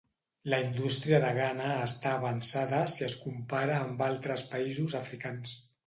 La 0.51 0.59
indústria 0.67 1.19
de 1.25 1.29
Ghana 1.35 1.67
està 1.89 2.15
avançada 2.21 2.81
si 2.95 3.07
es 3.11 3.21
compara 3.29 3.79
amb 3.87 4.05
altres 4.11 4.49
països 4.57 5.03
africans. 5.07 5.59